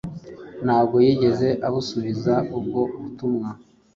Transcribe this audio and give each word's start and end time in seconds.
ntabwo 0.65 0.95
yigeze 1.05 1.47
abusubiza 1.67 2.33
ubwo 2.57 2.81
butumwa 2.99 3.49